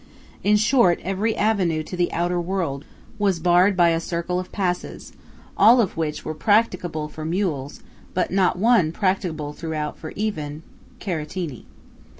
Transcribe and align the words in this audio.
In 0.43 0.55
short, 0.55 0.99
every 1.03 1.35
avenue 1.35 1.83
to 1.83 1.95
the 1.95 2.11
outer 2.11 2.41
world 2.41 2.85
was 3.19 3.39
barred 3.39 3.77
by 3.77 3.89
a 3.89 3.99
circle 3.99 4.39
of 4.39 4.51
passes, 4.51 5.13
all 5.55 5.79
of 5.79 5.95
which 5.95 6.25
were 6.25 6.33
practicable 6.33 7.07
for 7.07 7.23
mules, 7.23 7.83
but 8.15 8.31
not 8.31 8.57
one 8.57 8.91
practicable 8.91 9.53
throughout 9.53 9.99
for 9.99 10.09
even 10.15 10.63
carettini. 10.99 11.65